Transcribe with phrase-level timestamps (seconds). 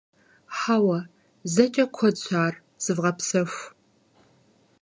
[0.57, 0.99] Хьэуэ,
[1.53, 2.53] зэкӀэ куэдщ ар.
[2.83, 3.61] Зывгъэпсэху.